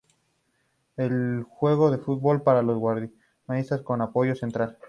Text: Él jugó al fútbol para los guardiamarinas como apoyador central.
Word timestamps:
Él 0.97 1.43
jugó 1.47 1.87
al 1.89 1.99
fútbol 1.99 2.41
para 2.41 2.63
los 2.63 2.79
guardiamarinas 2.79 3.83
como 3.83 4.01
apoyador 4.03 4.35
central. 4.39 4.79